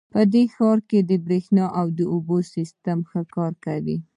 په 0.13 0.21
دې 0.33 0.43
ښار 0.53 0.77
کې 0.89 0.99
د 1.09 1.11
بریښنا 1.25 1.65
او 1.79 1.87
اوبو 2.13 2.37
سیسټم 2.53 2.99
ښه 3.09 3.21
کار 3.35 3.53
کوي 3.65 3.97